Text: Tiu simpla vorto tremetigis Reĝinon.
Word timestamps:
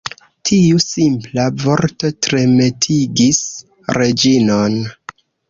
Tiu 0.49 0.77
simpla 0.83 1.45
vorto 1.63 2.11
tremetigis 2.29 3.43
Reĝinon. 4.01 4.81